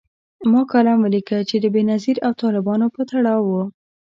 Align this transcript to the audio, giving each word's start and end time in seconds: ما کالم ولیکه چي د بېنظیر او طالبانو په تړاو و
ما 0.51 0.61
کالم 0.71 0.99
ولیکه 1.01 1.37
چي 1.49 1.55
د 1.61 1.65
بېنظیر 1.75 2.17
او 2.25 2.31
طالبانو 2.41 2.87
په 2.95 3.01
تړاو 3.11 3.43
و 3.53 3.53